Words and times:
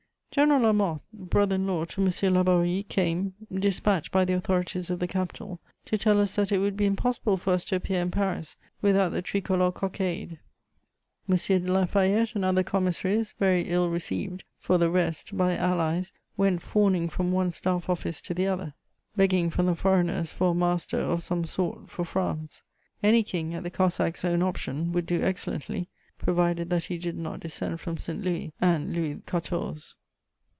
General 0.33 0.61
Lamothe, 0.61 1.01
brother 1.11 1.55
in 1.57 1.67
law 1.67 1.83
to 1.83 2.01
M. 2.01 2.33
Laborie, 2.33 2.83
came, 2.83 3.33
despatched 3.53 4.13
by 4.13 4.23
the 4.23 4.31
authorities 4.31 4.89
of 4.89 4.99
the 4.99 5.07
capital, 5.07 5.59
to 5.83 5.97
tell 5.97 6.21
us 6.21 6.37
that 6.37 6.53
it 6.53 6.59
would 6.59 6.77
be 6.77 6.85
impossible 6.85 7.35
for 7.35 7.51
us 7.51 7.65
to 7.65 7.75
appear 7.75 8.01
in 8.01 8.11
Paris 8.11 8.55
without 8.81 9.09
the 9.11 9.21
tricolour 9.21 9.73
cockade. 9.73 10.39
M. 11.27 11.35
de 11.35 11.59
La 11.69 11.85
Fayette 11.85 12.33
and 12.33 12.45
other 12.45 12.63
commissaries, 12.63 13.33
very 13.39 13.63
ill 13.63 13.89
received, 13.89 14.45
for 14.57 14.77
the 14.77 14.89
rest, 14.89 15.35
by 15.35 15.49
the 15.49 15.59
Allies, 15.59 16.13
went 16.37 16.61
fawning 16.61 17.09
from 17.09 17.33
one 17.33 17.51
staff 17.51 17.89
office 17.89 18.21
to 18.21 18.33
the 18.33 18.47
other, 18.47 18.73
begging 19.17 19.49
from 19.49 19.65
the 19.65 19.75
foreigners 19.75 20.31
for 20.31 20.51
a 20.51 20.55
master 20.55 20.99
of 21.01 21.21
some 21.21 21.43
sort 21.43 21.89
for 21.89 22.05
France: 22.05 22.63
any 23.03 23.21
king, 23.21 23.53
at 23.53 23.63
the 23.63 23.69
Cossack's 23.69 24.23
own 24.23 24.41
option, 24.41 24.93
would 24.93 25.05
do 25.05 25.21
excellently, 25.21 25.89
provided 26.19 26.69
that 26.69 26.85
he 26.85 26.97
did 26.97 27.17
not 27.17 27.41
descend 27.41 27.81
from 27.81 27.97
St. 27.97 28.23
Louis 28.23 28.53
and 28.61 28.93
Louis 28.95 29.15
XIV. 29.15 29.25
[Sidenote: 29.25 29.25
The 29.25 29.25
journey 29.25 29.25
to 29.25 29.49
Paris. 29.49 29.95